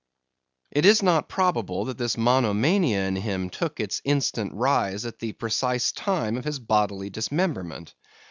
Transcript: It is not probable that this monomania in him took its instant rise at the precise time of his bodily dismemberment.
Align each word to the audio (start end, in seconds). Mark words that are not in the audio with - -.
It 0.71 0.83
is 0.87 1.03
not 1.03 1.29
probable 1.29 1.85
that 1.85 1.99
this 1.99 2.17
monomania 2.17 3.05
in 3.05 3.15
him 3.17 3.51
took 3.51 3.79
its 3.79 4.01
instant 4.03 4.51
rise 4.55 5.05
at 5.05 5.19
the 5.19 5.33
precise 5.33 5.91
time 5.91 6.37
of 6.37 6.43
his 6.45 6.57
bodily 6.57 7.11
dismemberment. 7.11 7.93